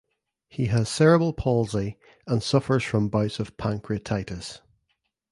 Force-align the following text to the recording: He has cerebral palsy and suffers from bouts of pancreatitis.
He 0.47 0.65
has 0.65 0.89
cerebral 0.89 1.31
palsy 1.31 1.99
and 2.25 2.41
suffers 2.41 2.83
from 2.83 3.07
bouts 3.07 3.39
of 3.39 3.55
pancreatitis. 3.57 4.59